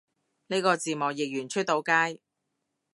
[0.47, 2.19] 呢個字幕譯完出到街？